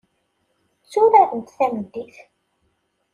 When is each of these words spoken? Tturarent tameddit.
Tturarent 0.83 1.53
tameddit. 1.57 2.15